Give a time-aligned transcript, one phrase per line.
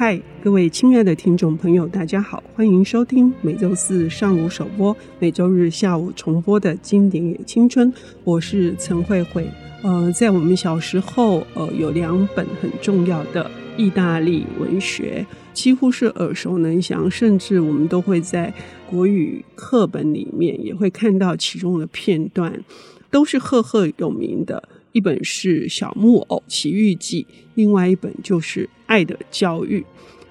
[0.00, 7.92] 嗨，各位亲爱的听众朋友，大家好，欢迎收听每周四上午首播、每周日下午重播的经典也青春。
[8.24, 9.46] 我是陈慧慧。
[9.82, 18.50] 呃，在我们小时候，呃，有两本很重要的意大利文学，几乎是耳熟能详，甚至我们都会在
[18.88, 22.64] 国语课本里面也会看到其中的片段，
[23.10, 24.66] 都是赫赫有名的。
[24.92, 29.80] 一本是《小木偶奇遇记》，另外一本就是《爱的教育》。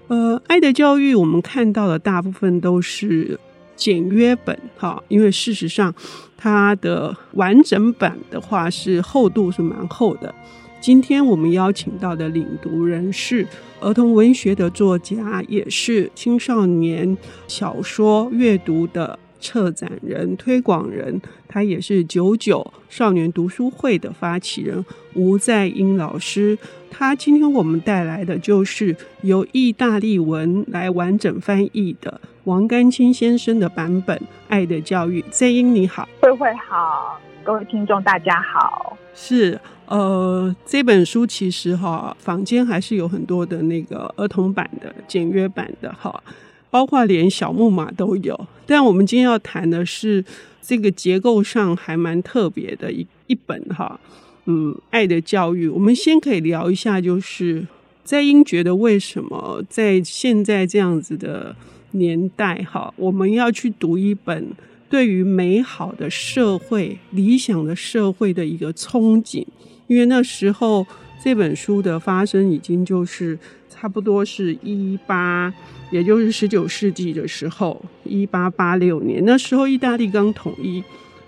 [0.08, 3.40] 呃，《爱的教育》我们看到的大部分都是
[3.76, 5.94] 简约本，哈，因为事实上
[6.36, 10.34] 它的完整版的话是厚度是蛮厚的。
[10.82, 13.46] 今天我们邀请到的领读人是
[13.82, 19.18] 儿童文学的作家，也是青少年小说阅读的。
[19.40, 24.86] 策展人、推广人，他也是九九少年读书会的发起人
[25.16, 26.58] 吴在英老师。
[26.92, 35.22] 他今天我们带来的就是由意大利文来完整翻译的王甘青先生的版本《爱的教育》。
[35.30, 38.98] 在英你好，慧慧好，各位听众大家好。
[39.14, 46.22] 是呃，这本书其实哈，坊间还是有很多的那个儿童版的简约版的哈。
[46.70, 50.24] 包括连小木马都有，但我们今天要谈的是
[50.62, 54.00] 这个结构上还蛮特别的一一本哈，
[54.46, 55.68] 嗯，爱的教育。
[55.68, 57.66] 我们先可以聊一下，就是
[58.04, 61.56] 在英觉得为什么在现在这样子的
[61.92, 64.52] 年代哈，我们要去读一本
[64.90, 69.44] 对于美好的社会、理想的社会的一个憧憬，
[69.88, 70.86] 因为那时候
[71.24, 73.38] 这本书的发生已经就是
[73.70, 75.52] 差不多是一八。
[75.92, 80.84] 也就是十九世纪的时候，一八八六年，那时候意大利刚统一，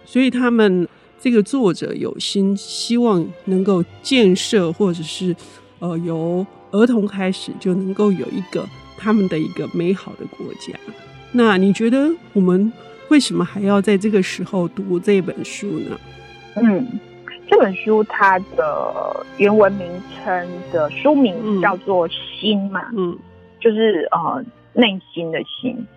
[0.06, 0.88] 所以他们
[1.20, 5.36] 这个作者有心希望能够建设，或者是
[5.80, 8.68] 呃由儿童开始就能够有一个
[8.98, 10.78] 他们的一个美好的国家。
[11.32, 12.72] 那你觉得我们
[13.10, 16.00] 为什么还要在这个时候读这本书呢？
[16.56, 17.00] 嗯，
[17.50, 22.08] 这本书它的原文名称的书名叫做
[22.40, 23.18] 《心》嘛，嗯。
[23.62, 25.88] 就是呃内心的心，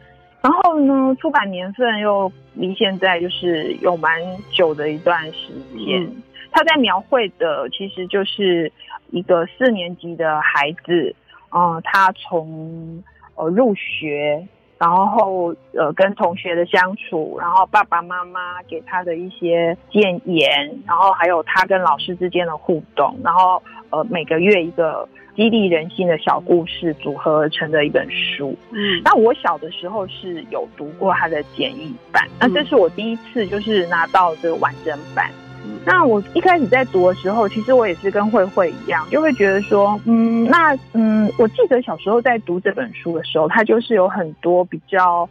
[0.42, 4.20] 然后呢，出版年份又离现在就是有蛮
[4.52, 5.52] 久的一段时
[5.84, 6.03] 间。
[6.03, 6.22] 嗯、
[6.53, 8.70] 他在描绘的其实就是
[9.10, 11.16] 一个四年级的孩子，
[11.50, 13.03] 嗯、呃，他从
[13.36, 14.47] 呃入学，
[14.78, 20.48] 然后呃跟同学的相处，然后爸爸妈妈给他的一些建言，
[20.86, 25.08] 然后还有他跟老师之间的互动，然后呃每个月一个。
[25.36, 28.56] 激励人心的小故事组合而成的一本书。
[28.70, 35.28] 嗯，那我小的时候是有读过他的简易版，那这是我第一次就是拿到这个完整版。
[35.32, 35.44] 嗯，
[35.84, 45.28] 那我一开始在读的时候，其实我也是跟慧慧一样，就会觉得说，嗯，那嗯，我记得小时候在读这本书的时候，它就是有很多比较，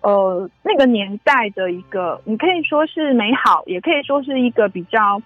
[0.00, 5.20] 呃，那个年代的一个，你可以说是美好，也可以说是一个比较，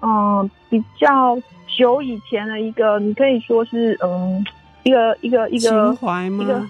[0.00, 1.38] 嗯、呃，比较。
[1.74, 4.44] 久以前的一个，你可以说是嗯，
[4.82, 6.44] 一个一个一个情怀吗？
[6.44, 6.62] 一个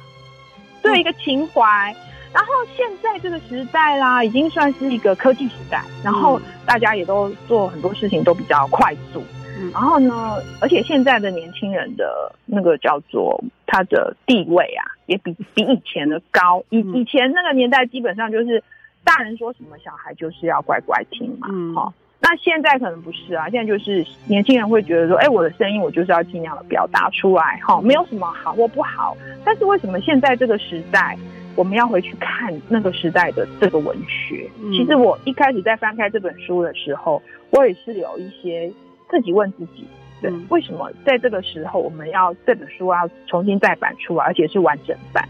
[0.80, 1.92] 对，一个情怀。
[2.32, 9.22] 然后现在这个时代啦，已经算是一个科技时代，然后大家也都做很多事情都比较快速。
[9.58, 16.64] 嗯，然后呢，而且现在的年轻人的那个叫做他的地位啊，也比比以前的高。
[16.70, 18.64] 以以前那个年代，基本上就是
[19.04, 21.48] 大人说什么，小孩就是要乖乖听嘛。
[21.50, 21.92] 嗯，好。
[22.24, 29.16] 那现在可能不是啊，现在就是年轻人会觉得说，哎，我的声音我就是要尽量的表达出来，哈，没有什么好或不好。
[29.44, 31.18] 但是为什么现在这个时代，
[31.54, 34.50] 我们要回去看那个时代的这个文学？
[34.60, 38.72] 嗯，其实我一开始在翻开这本书的时候，我也是有一些
[39.10, 39.86] 自己问自己，
[40.20, 45.28] 对，为什么在这个时候我们要这本书要重新再版出来，而且是完整版？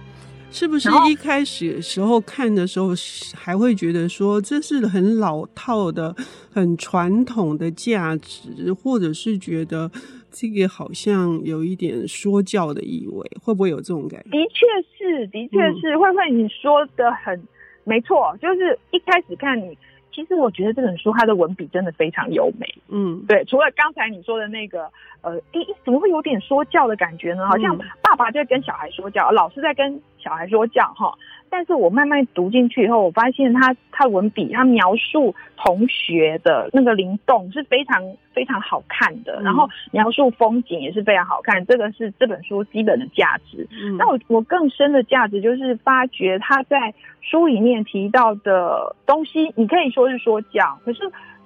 [0.51, 2.91] 是不是一开始的时候看的时候
[3.35, 6.15] 还会觉得说，这是很老套的、
[6.53, 9.91] 很传统的价值，或者是觉得
[10.33, 14.31] 这个好像有一点说教的意味，会不会有这种感觉？
[14.31, 17.47] 的确是，的确是，慧慧、嗯、你说的很
[17.85, 19.77] 没错，就是一开始看你。
[20.15, 23.43] 其实我觉得这本书它的文笔真的非常优美，嗯，对。
[23.47, 24.91] 除了刚才你说的那个，
[25.23, 27.47] 呃，一怎么会有点说教的感觉呢？
[27.49, 31.17] 好像爸爸在跟小孩说教，老师在跟小孩说教，哈。
[31.55, 38.03] 但是我慢慢读进去以后，我发现他他文笔，他描述同学的那个灵动是非常
[38.33, 43.69] 非常好看的，然后描述风景也是非常好看，这个是这本书基本的价值。
[43.99, 51.03] 那我我更深的价值就是发觉他在书里面提到的东西，你可以说是说教，可是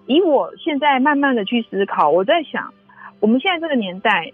[0.07, 2.73] 以我现在慢慢的去思考，我在想，
[3.19, 4.31] 我们现在这个年代，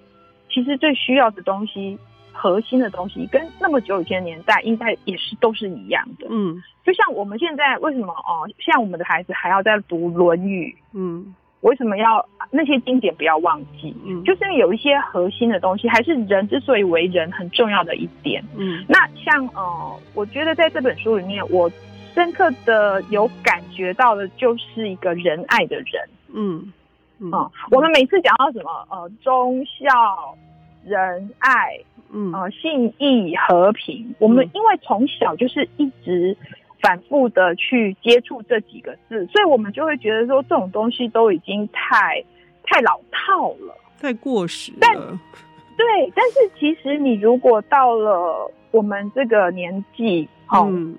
[0.51, 1.99] 其实最需要的东西
[2.33, 6.27] 核心的东西，跟那么久以前的年代应该也是都是一样的。
[6.31, 10.77] 嗯，就像我们现在为什么哦，像我们的孩子还要在读《论语》？
[10.93, 13.95] 嗯，为什么要那些经典不要忘记？
[14.05, 18.43] 嗯，就是因为有一些核心的东西，还是人之所以为人很重要的一点。
[18.57, 21.71] 嗯，那像呃，我觉得在这本书里面，我
[22.15, 26.09] 深刻的有感觉到的就是一个仁爱的人。
[26.35, 26.73] 嗯。
[27.25, 27.31] 嗯，
[27.71, 30.37] 我们每次讲到什么呃忠孝
[30.85, 31.79] 仁爱，
[32.13, 32.33] 嗯。
[32.33, 36.37] 呃信义和平，我们因为从小就是一直
[36.81, 42.23] 反复的去接触这几个字，所以我们就会觉得说这种东西都已经太
[42.65, 44.79] 太老套了，太过时了。
[44.81, 44.95] 但
[45.77, 50.97] 对，但是其实你如果到了我们这个年纪，嗯。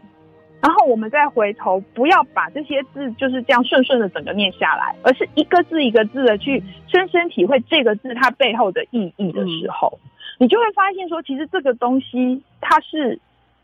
[0.62, 10.10] 然后我们再回头，不要把这些字就是这样顺顺的整个念下来，而是一个字一个字的去深深体会这个字它背后的意义的时候，嗯、
[10.40, 13.20] 你就会发现说，其实这个东西它是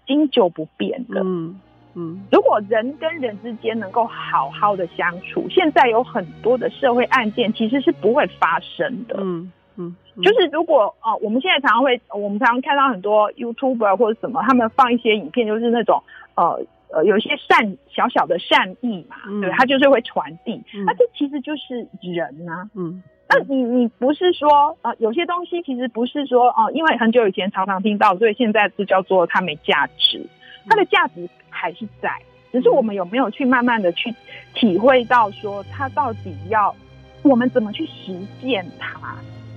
[0.08, 1.22] 经久不变的。
[1.24, 1.60] 嗯
[1.96, 9.16] 嗯，如果人跟人之间能够好好的相处，现在有很多的社会案件其实是不会发生的。
[9.20, 16.04] 嗯嗯，就是如果啊、呃，我们现在常常会，我们常常看到很多 YouTuber 或者什么，他们放一些影片，就是那种
[16.36, 16.66] 呃。
[16.92, 20.60] 呃，有一些善小小的善意嘛，嗯、对，他就是会传递。
[20.88, 22.70] 那、嗯、这其实就是人呐、啊。
[22.74, 30.26] 嗯，那你你不是说呃，有些东西其实不是说哦、呃，因为很久以前常常听到，所以现在就叫做它没价值。
[30.68, 32.12] 它的价值还是在，
[32.52, 34.14] 只是我们有没有去慢慢的去
[34.56, 36.76] 体会到说，它到底要
[37.24, 39.00] 我们怎么去实践它？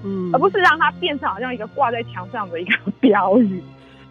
[0.04, 3.62] 嗯，而不是让它变成好像一个挂在墙上的一个 标语。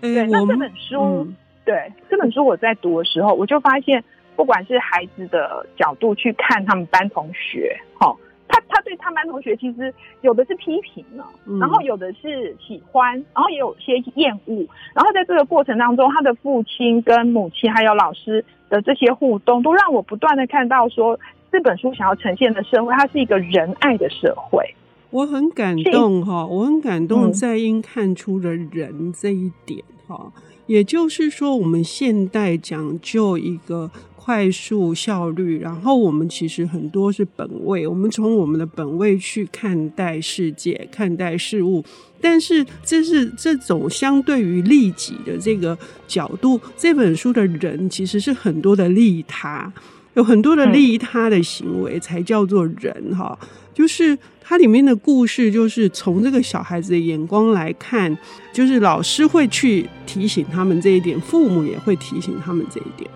[0.02, 1.24] 欸、对，那这本书。
[1.24, 4.04] 嗯对这本书，我在读的时候，我就发现，
[4.36, 8.12] 不管是孩子的角度去看他们班同学，哈，
[8.52, 11.24] 他他对他班同学其实有的是批评呢，
[11.60, 21.18] 然后有的是喜欢，然后也有些厌恶，然后在这个过程当中，他的父亲跟母亲还有老师的这些互动，都让我不断的看到说，
[21.52, 24.76] 这本书想要呈现的社会，它是一个仁爱的社会。
[25.10, 30.32] 我很感动哈，我很感动，在英看出了人这一点哈。
[30.72, 41.84] 也就是说，我们现代讲究一个快速效率，然后我们其实很多是本位，我们从我们的本位去看待世界、看待事物。
[42.22, 45.78] 但是，这是这种相对于利己的这个
[46.08, 49.70] 角度，这本书的人其实是很多的利他，
[50.14, 53.38] 有很多的利他的行为才叫做人哈，
[53.74, 54.18] 就是。
[54.44, 58.18] 它里面的故事就是从这个小孩子的眼光来看，
[58.52, 63.10] 就是老师会去提醒他们这一点，父母也会提醒他们这一点。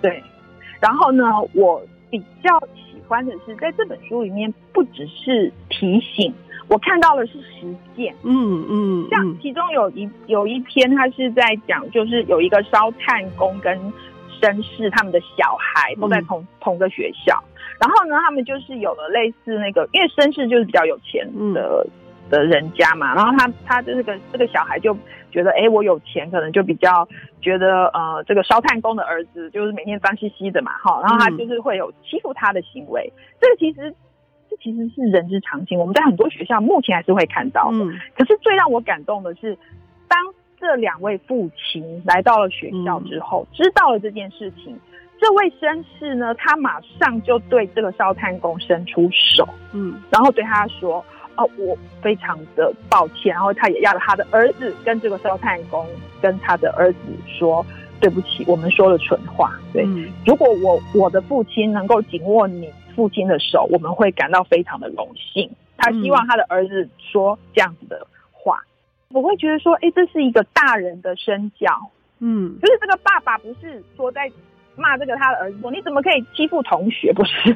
[0.00, 0.20] 对，
[0.80, 6.34] 然后呢，我比较喜欢的是在这本书里面，不只是提醒，
[6.66, 8.12] 我看到的是实践。
[8.24, 13.78] 嗯嗯，像其中有一有一篇，他是在讲，就是有一个烧炭工跟
[14.42, 17.40] 绅士他们的小孩都在同、嗯、同个学校。
[17.80, 21.24] 然后呢，他们就是有了类似那个，因为绅士就是比较有钱
[21.54, 23.14] 的、嗯、的人家嘛。
[23.14, 24.96] 然后他他这个这个小孩就
[25.30, 27.08] 觉得，哎，我有钱，可能就比较
[27.40, 31.00] 觉得，呃，这个烧炭工的儿子就是每天脏兮兮的嘛，哈。
[31.02, 33.12] 然后他就是会有欺负他的行为。
[33.16, 33.94] 嗯、这个其实
[34.50, 37.78] 这其实是人之常情，我们在很多学校目前还是会看到的。
[37.78, 39.56] 嗯、可是最让我感动的是，
[40.06, 40.20] 当
[40.62, 44.78] 这两位父亲来到了学校之后，嗯、知道了这件事情。
[45.20, 51.04] 这位绅士呢，他马上就对这个烧炭工伸出手，嗯，然后对他说
[51.36, 55.84] ：“哦，我非常的抱歉。”然后他也要了他的儿子跟这个烧炭工
[56.20, 57.64] 跟他的儿子说
[58.00, 65.50] ：“对不起，我们说了蠢话。”对，嗯、如果我我的父亲能够紧握你父亲的手，我们会感到非常的荣幸。
[65.76, 68.66] 他希望他的儿子说这样子的话，嗯、
[69.12, 71.90] 我会觉得说：“哎，这是一个大人的身教。”
[72.20, 74.30] 嗯，就是这个爸爸不是说在。
[74.74, 77.12] 骂这个他的儿子说：“你怎么可以欺负同学？
[77.12, 77.54] 不是，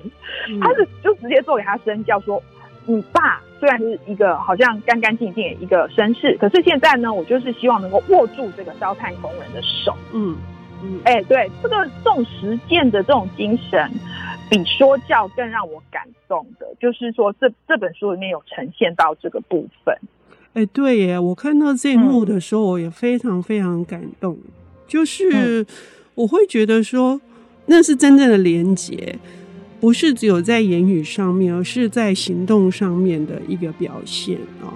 [0.51, 2.41] 嗯、他是就直接做给他身教说，
[2.85, 9.97] 你爸虽然是一个好像干干净净的一个绅士，可是现在呢，我就是希望能够握住这个烧炭工人的手。
[10.13, 10.37] 嗯
[10.83, 13.91] 嗯，哎、对，这个这种实践的这种精神，
[14.51, 19.99] 比说教更让我感动的，就是说这这本书里面有呈现到这个部分。
[20.57, 24.37] 哎、欸，对耶，我看到这一幕的时候，我也非常非常感动，
[24.89, 25.63] 就是。
[25.63, 25.67] 嗯
[26.17, 27.21] 我会觉得说，
[27.67, 29.19] 那是真正的连结，
[29.79, 34.73] 不是只有在言语上面，而是在行动上面的一个表现啊。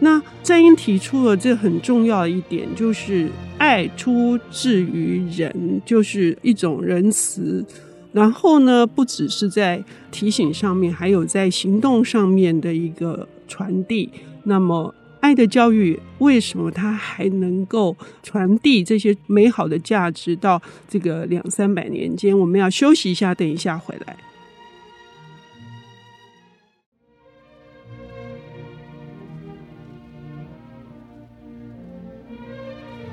[0.00, 7.62] 那在英提出了这很重要的一点，就是爱出自于人，就是一种仁慈。
[8.10, 14.08] 然后呢，不只是在提醒上面，还有在行动上面的一个传递。
[14.44, 14.94] 那么。
[15.20, 22.38] 爱的教育为什么它还能够传递这些美好的价值到这个两三百年间？
[22.38, 24.16] 我们要休息一下，等一下回来。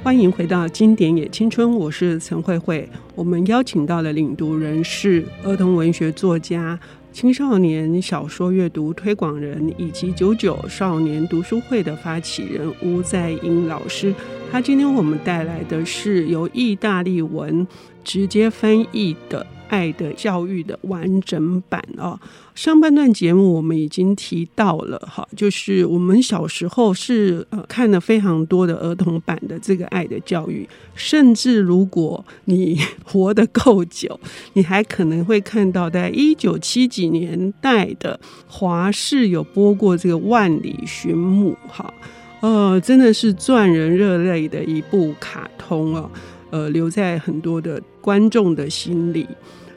[0.04, 2.88] 欢迎回到《经典也青春》，我是陈慧慧。
[3.16, 6.80] 我们邀请到的领读人是儿童文学作家、
[7.16, 14.14] 青少年小说阅读推广人，以及九九少年读书会的发起人吴在英老师。
[14.52, 17.66] 他今天我们带来的是由意大利文
[18.04, 19.48] 直接翻译的。
[19.68, 22.20] 爱的教育的完整版哦，
[22.54, 34.20] 上半段节目我们已经提到了哈，就是我们小时候是呃看了非常多的儿童版的这个爱的教育，甚至如果你活得够久，
[34.54, 41.94] 你还可能会看到在一九七几年代的华视有播过这个万里寻母哈，
[42.42, 46.10] 呃，真的是赚人热泪的一部卡通哦。
[46.52, 49.28] 呃，留在很多的观众的心里，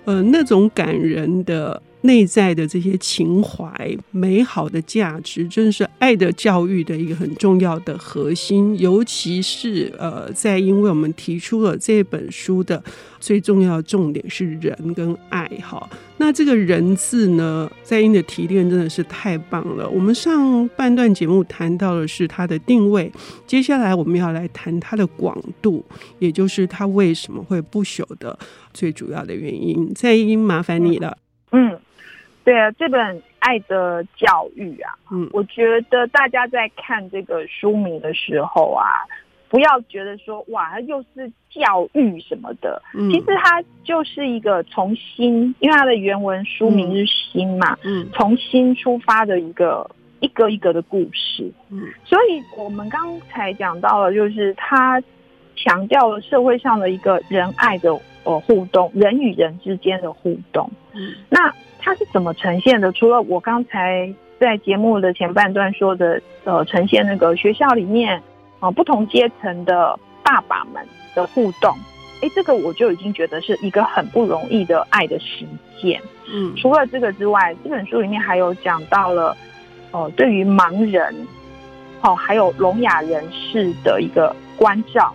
[0.05, 1.83] 呃，那种感人的。
[2.02, 8.78] 内在的这些情怀、美好的价值，真是爱的教育的一个很重要的核心。
[8.78, 12.83] 尤其是呃，在因为我们提出了这本书的
[13.19, 15.88] 最重要重点是人跟爱哈。
[16.19, 19.88] 那这个人字呢，在英的提炼真的是太棒了。
[19.88, 23.11] 我们上半段节目谈到的是它的定位，
[23.47, 25.85] 接下来我们要来谈它的广度，
[26.21, 28.38] 也就是它为什么会不朽的
[28.73, 29.93] 最主要的原因。
[29.95, 31.19] 在英，麻烦你了，
[31.50, 31.76] 嗯。
[32.49, 32.99] 对啊，这本
[33.40, 39.05] 《爱的教育》啊，嗯，我觉得大家在看这个书名的时候啊，
[39.50, 49.90] 不要觉得说哇，它又是教育什么的，嗯，其实它就是一个从心，因为它的原文书名是心嘛，嗯，从心出发的一个
[50.21, 54.99] 一个一个的故事，嗯，所以我们刚才讲到了，就是它
[55.55, 57.93] 强调了社会上的一个仁爱的
[58.25, 61.52] 呃互动，人与人之间的互动，嗯，那。
[61.88, 62.92] 它是怎么呈现的？
[62.92, 68.18] 除了我刚才在节目的前半段说的，呃，呈现那个学校里面
[68.61, 71.75] 啊、呃、不同阶层的爸爸们的互动，
[72.21, 75.47] 哎，这个我就已经觉得是一个很不容易的爱的实
[75.80, 75.99] 践。
[76.30, 79.35] 嗯，除了这个之外，这本书里面还有讲到了，
[79.90, 81.26] 哦、呃，对于盲人，
[82.02, 85.11] 哦，还有聋哑人士的一个关照。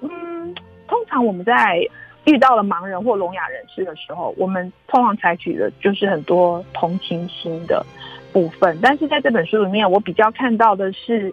[0.00, 0.52] 嗯，
[0.88, 1.88] 通常我们在
[2.26, 7.86] 遇到了盲人或聋哑人士的时候，我们通常采取的就是很多同情心的
[8.32, 8.76] 部分。
[8.82, 11.32] 但是在这本书里面，我比较看到的是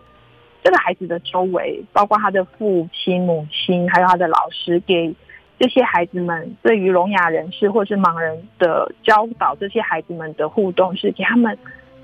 [0.63, 5.11] 这个孩子的周围，包括他的父亲、母亲，还有他的老师，给
[5.57, 11.57] 这些孩子们对于聋哑人士或是盲人的教导，这些孩子们的互动是给他们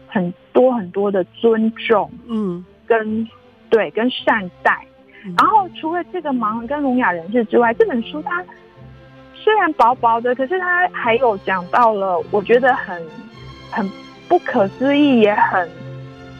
[0.07, 3.29] 很多很多的尊重，嗯，跟
[3.69, 4.83] 对跟善待。
[5.37, 8.43] 然后除了这个盲人跟聋哑人士之外，这本书它。
[9.43, 13.01] 虽然薄薄的，可是他还有讲到了，我觉得很
[13.71, 13.89] 很
[14.27, 15.69] 不可思议，也很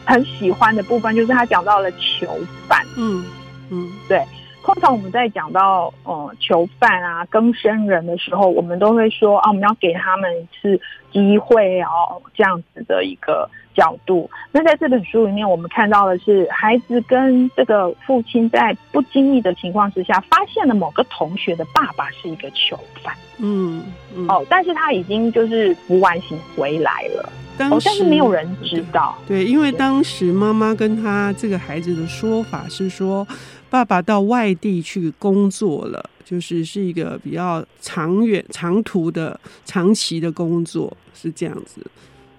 [0.04, 2.26] 很喜欢的部分，就是他讲到了囚
[2.68, 2.84] 犯。
[2.96, 3.24] 嗯
[3.70, 4.22] 嗯，对。
[4.62, 10.80] 通常我们在讲到呃囚犯啊、更生人的时候，我们都会说啊，我们要给他们一次
[11.10, 13.48] 机会哦，这样子的一个。
[13.74, 23.14] 角度，那在这本书里面，我们看到的是孩子跟这个父亲在不经意的情况之下，发现了某个同学的爸爸是一个囚犯。
[23.38, 23.82] 嗯，
[24.14, 29.16] 嗯哦，但是他已经就是服完刑回来了，当时，哦，但是没有人知道。
[29.26, 33.26] 对，因为当时妈妈跟他这个孩子的说法是说，
[33.70, 41.80] 爸爸到外地去工作了，就是是一个比较长远、长途的、长期的工作，是这样子。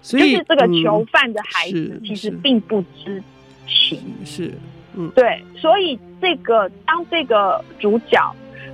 [0.02, 3.22] 所以就是这个囚犯的孩子其实并不知
[3.66, 4.52] 情，是，是，
[4.96, 8.20] 嗯，对，所以这个当这个主角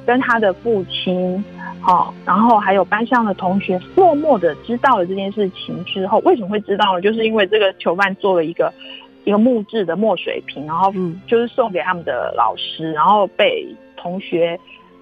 [0.06, 1.44] 跟他的父亲，
[1.80, 7.00] 好，然后还有班上的同学默默的知道了这件事情之后，为什么会知道呢？
[7.02, 8.72] 就是因为这个囚犯做了一个
[9.24, 10.90] 一个木质的墨水瓶，然后
[11.26, 13.66] 就是送给他们的老师，然后被
[13.96, 14.58] 同学。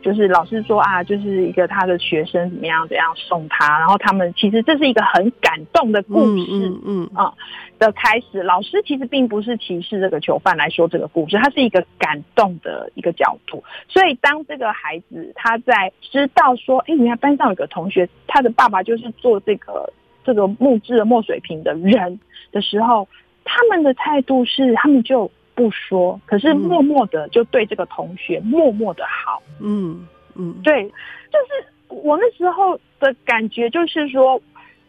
[0.06, 7.34] 就是老师说啊，就是一个他的学生怎么样怎样送他，然后他们其实这是一个很感动的故事，嗯嗯啊、嗯、
[7.80, 8.40] 的开始。
[8.40, 13.64] 老师其实并不是歧视这个囚犯来说这个故事，他是一个感动的一个角度。
[13.88, 19.92] 所以当这个孩子他在知道说，哎，原来班上有个同学，他的爸爸就是做这个
[20.24, 22.20] 这个木质的墨水瓶的人
[22.52, 23.08] 的时候，
[23.44, 25.28] 他们的态度是，他们就。
[25.56, 29.42] 不说，可是默默的就对这个同学默默的好。
[29.58, 34.40] 嗯嗯，对，就是我那时候的感觉，就是说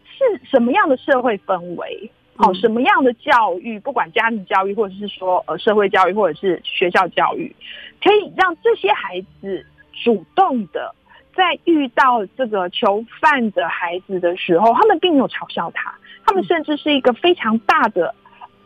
[0.04, 7.56] 是什么样的社会氛围，好，什么样的教育，不管家庭教育，或者是说呃社会教育，或者是学校教育，
[8.04, 9.64] 可以让这些孩子
[10.04, 10.94] 主动的
[11.34, 15.94] 在遇到这个囚犯的孩子的时候，他们并没有嘲笑他，
[16.26, 18.14] 他们甚至是一个非常大的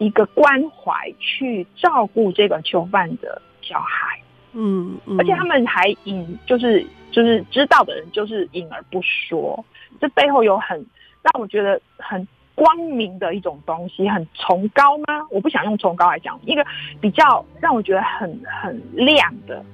[0.02, 4.21] 一个关怀去照顾这个囚犯的小孩。
[4.52, 9.64] 嗯，嗯，而且他们还隐，就是就是知道的人就是隐而不说，
[10.00, 10.76] 这背后有很
[11.23, 15.26] 让我觉得很光明的一种东西，很崇高吗？
[15.30, 16.62] 我不想用崇高来讲，一个
[17.00, 19.64] 比较让我觉得很很亮的，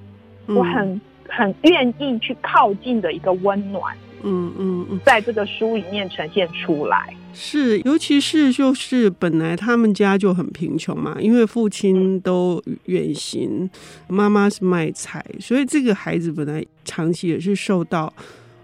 [0.46, 3.96] 我很很愿意去靠近的一个温暖。
[4.22, 13.68] 嗯嗯嗯，在这个书里面呈现出来是，尤其是就是本来他们家就很贫穷嘛，因为父亲都远行，
[14.08, 18.12] 妈妈是卖菜，所以这个孩子本来长期也是受到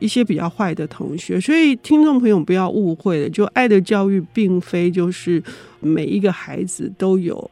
[0.01, 5.43] 一些比较坏的同学，所以听众朋友不要误会了，就爱的教育并非就是
[5.81, 7.49] 每一个孩子都有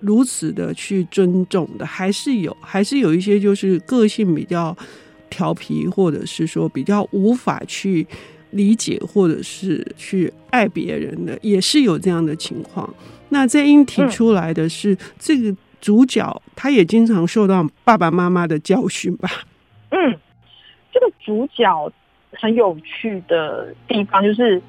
[0.00, 4.76] 如此的去尊重的，还是有，还是有一些就是个性比较。
[5.32, 8.06] 调皮，或者是说比较无法去
[8.50, 12.88] 理解，或者是去爱别人的，也是有这样的情况。
[13.30, 19.28] 那在英提出来的是，嗯、这个主角他也经常受到爸爸妈妈的教训吧？
[19.88, 20.14] 嗯，
[20.92, 21.92] 这个主角
[22.32, 24.62] 很有趣的地方就是。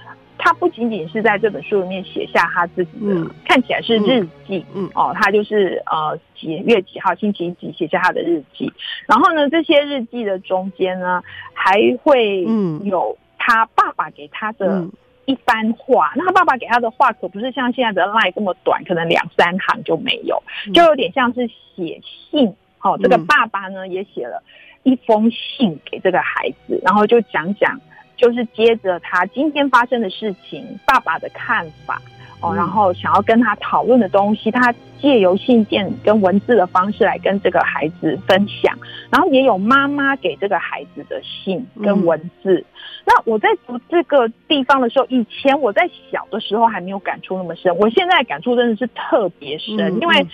[0.45, 4.91] 他不仅仅是在这本书里面写下他自己的，嗯、看起来是日记，嗯，嗯。
[4.93, 8.69] 哦，他就是呃几月几号星期几写下他的日记，
[9.07, 11.23] 然后呢，这些日记的中间呢，
[11.53, 12.41] 还会
[12.83, 14.85] 有他爸爸给他的
[15.23, 16.11] 一番话。
[16.13, 22.53] 嗯、那他爸爸给他的话可不是像现在的 line 这么短，可能两三行就没有，就有点像是写信。
[22.81, 24.43] 哦，这个爸爸呢也写了
[24.83, 27.79] 一封信给这个孩子，然后就讲讲。
[28.23, 32.01] 就是接着他今天发生的事情，爸爸的看法
[32.39, 38.73] 哦，然后想要跟他讨论的东西，他借由信件跟文字的方式来跟这个孩子分享，
[39.11, 42.59] 然后也有妈妈给这个孩子的信跟文字。
[42.59, 42.65] 嗯、
[43.07, 50.25] 那我在读这个地方的时候，以前我在小的时候还没有感触那么深，我现在感触真的是特别深，嗯、因为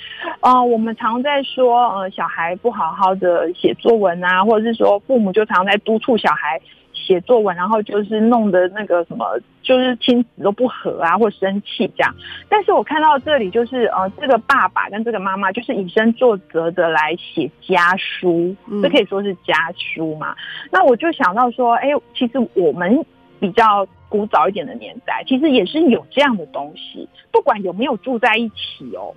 [0.41, 6.61] 呃，我们常在说呃，小孩不好好的写作文啊，或者是说父母就常在督促小孩。
[7.07, 9.25] 写作文，然后就是弄得那个什么，
[9.63, 12.13] 就是亲子都不和啊，或生气这样。
[12.49, 20.33] 但是我看到这里，就是呃，这个爸爸跟这个妈妈，就是以身作则的来写家书，这可以说是家书嘛。
[20.33, 23.03] 嗯、那我就想到说，哎，其实我们
[23.39, 29.15] 比较古早一点的年代，其实也是有这样的东西，不管有没有住在一起哦，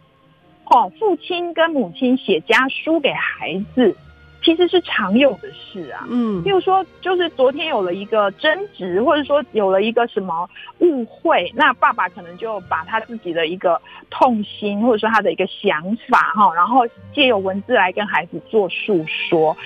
[0.66, 3.94] 哦，父亲跟母亲写家书给孩子。
[4.42, 10.48] 其实是常有的事啊，嗯，比如说，就是昨天有了一个争执，或者说有了一个什么
[10.80, 19.56] 误会，那爸爸可能就把他自己的一个痛心，或者说他的一个想法哈，然后借由文字来跟孩子做诉说。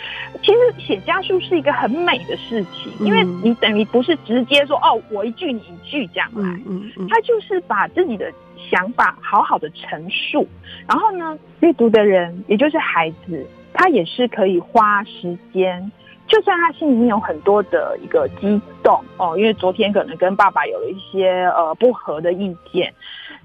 [0.43, 8.31] 其实写家书是一个很美的事情，因为你等于不是直接说哦，我一句你一句这样来，嗯嗯，他就是把自己的
[8.71, 10.47] 想法好好的陈述，
[10.87, 13.47] 然后呢，阅读的人也就是孩子。
[13.77, 15.93] 他也是可以花时间，
[16.27, 22.93] 就算他心里面有很多的一个激动哦，因为昨天可能跟爸爸有了一些呃不合的意见，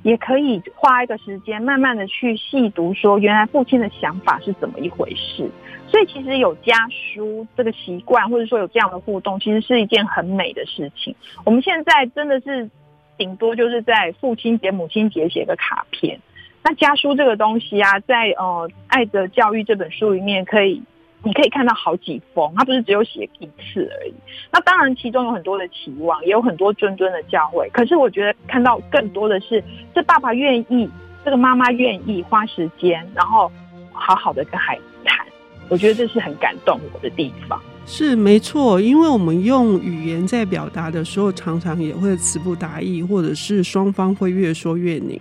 [0.03, 5.51] 也可以花一个时间，慢慢的去细读，说原来父亲的想法是怎么一回事。
[5.89, 11.13] 所以其实有家书这个习惯，或者说有这样的互动，其实是一件很美的事情。
[11.43, 12.69] 我们现在真的是
[13.17, 16.17] 顶多就是在父亲节、母亲节写个卡片。
[16.63, 20.81] 那家书这个东西啊，在呃《爱的教育》这本书里面，可以
[21.23, 24.13] 你可以看到好几封，它不是只有写一次而已。
[24.51, 27.69] 那当然，其中有很多的期望，也有很多谆谆的教诲。
[27.71, 30.89] 可是我觉得看到更多的是，这爸爸愿意，
[31.25, 33.51] 这个妈妈愿意花时间，然后
[33.91, 35.25] 好好的跟孩子谈。
[35.69, 37.59] 我觉得这是很感动我的地方。
[37.85, 45.19] 是没错，因为我们用语言在表达的时候，常常也会词不达意，或者是双方会越说越拧。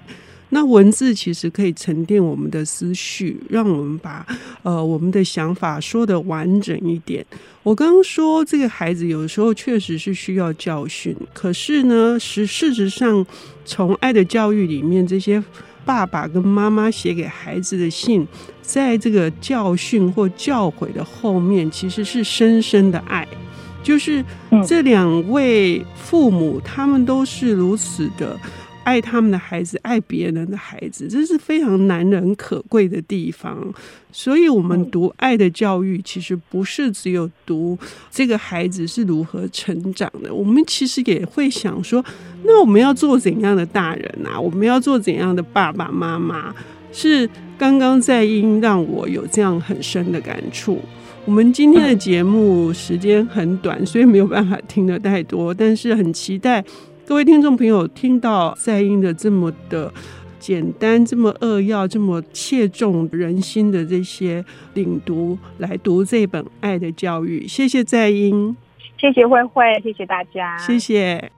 [0.51, 4.27] 那文字其实可以沉淀我们的思绪，让我们把
[4.63, 7.25] 呃我们的想法说的完整一点。
[7.63, 13.25] 我刚刚说这个孩子有时候确实是需要教训，可是呢，是事实上
[13.65, 15.43] 从爱的教育里面，这些
[15.85, 18.27] 爸爸跟妈妈写给孩子的信，
[18.61, 23.29] 在这个教训或教诲的后面，其实是深深的爱，
[23.83, 24.25] 就是
[24.67, 28.39] 这两位父母他们都是如此的。
[28.85, 33.73] 爱他们的孩子，爱别人的孩子，这是非常难能可贵的地方。
[34.13, 37.79] 所以，我们读爱的教育，其实不是只有读
[38.11, 40.35] 这个孩子是如何成长的。
[40.35, 42.05] 我们其实也会想说，
[42.45, 44.39] 那我们要做怎样的大人啊？
[44.39, 46.55] 我们要做怎样的爸爸妈妈？
[46.93, 50.81] 是刚刚在英让我有这样很深的感触。
[51.25, 56.65] 我们今天的节目时间很短， 所以没有办法听得太多，但是很期待
[57.11, 59.93] 各位听众朋友听到在英的这么的
[60.39, 64.45] 简单、这么扼要、这么切中人心的这些
[64.75, 67.41] 领读，来读这本《爱的教育》。
[67.49, 68.57] 谢谢在英，
[68.97, 71.33] 谢谢慧慧，谢谢大家，谢谢。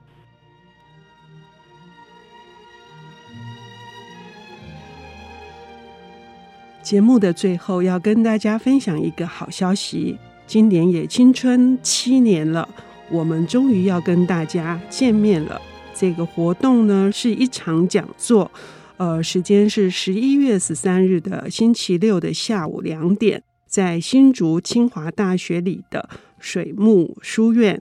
[6.82, 12.68] 节目的最后要跟大家分享一个好消息，今年也青春七年了，
[13.12, 15.61] 我们终于要跟大家见面了。
[15.94, 18.51] 这个活动呢是一场讲座，
[18.96, 27.81] 呃，时间是十一月十三日的星期六的下午两点，在新竹清华大学里的水木书院。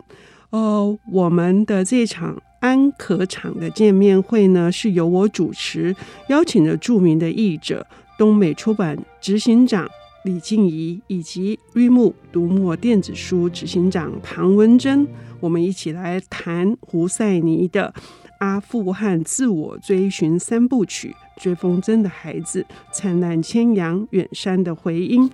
[0.50, 5.96] 呃，我们的这场安可场的见面会呢，是由我主持，
[6.28, 7.88] 邀请了著名的译者。
[8.17, 9.89] 东美出版执行长
[10.24, 15.08] 李静怡以及瑞木读墨电子书执行长庞文珍，
[15.40, 17.92] 我们一起来谈胡塞尼的
[18.38, 25.28] 《阿富汗自我追寻三部曲》：追风筝的孩子、灿烂千阳、远山的回音。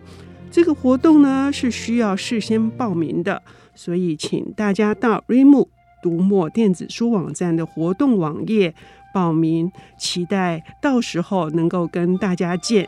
[0.49, 3.41] 这个活动呢是需要事先报名的，
[3.75, 5.69] 所以请大家到瑞木
[6.01, 8.73] 读墨电子书网站的活动网页。
[9.13, 12.87] 报名，期待到时候能够跟大家见。